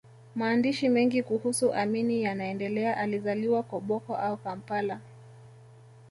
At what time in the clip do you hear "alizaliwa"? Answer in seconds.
2.97-3.63